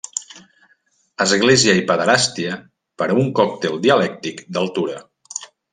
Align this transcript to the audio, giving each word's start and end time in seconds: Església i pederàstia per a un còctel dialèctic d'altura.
Església 1.25 1.75
i 1.81 1.85
pederàstia 1.91 2.57
per 3.03 3.11
a 3.13 3.21
un 3.25 3.31
còctel 3.41 3.81
dialèctic 3.87 4.47
d'altura. 4.57 5.03